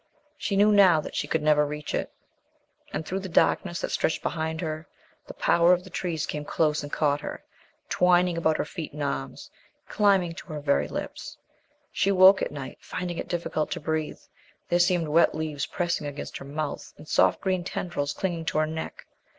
[0.35, 2.11] She knew now that she could never reach it.
[2.91, 6.91] And through the darkness that stretched behind, the power of the trees came close and
[6.91, 7.43] caught her,
[7.87, 9.51] twining about her feet and arms,
[9.87, 11.37] climbing to her very lips.
[11.91, 14.17] She woke at night, finding it difficult to breathe.
[14.69, 18.65] There seemed wet leaves pressing against her mouth, and soft green tendrils clinging to her
[18.65, 19.05] neck.